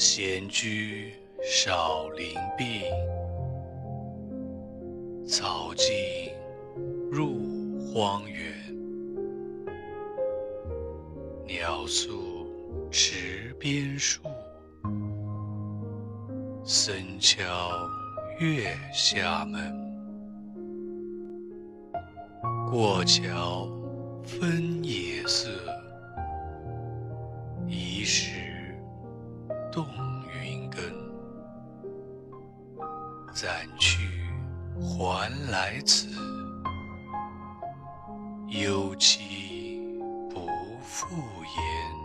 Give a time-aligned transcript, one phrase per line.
[0.00, 1.12] 闲居
[1.42, 2.82] 少林病，
[5.26, 5.92] 草径
[7.10, 7.34] 入
[7.92, 8.54] 荒原。
[11.44, 12.46] 鸟宿
[12.92, 14.22] 池边树，
[16.62, 17.44] 僧敲
[18.38, 19.76] 月下门。
[22.70, 23.68] 过桥
[24.22, 24.77] 分
[33.40, 34.08] 暂去
[34.80, 36.08] 还来此，
[38.48, 39.80] 幽期
[40.28, 40.48] 不
[40.82, 41.14] 复
[41.44, 41.98] 言。